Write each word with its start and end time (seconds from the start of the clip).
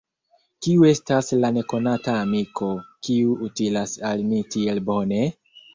Kiu 0.67 0.87
estas 0.91 1.29
la 1.43 1.51
nekonata 1.59 2.15
amiko, 2.23 2.73
kiu 3.09 3.39
utilas 3.51 3.97
al 4.13 4.29
ni 4.33 4.45
tiel 4.55 4.89
bone? 4.93 5.27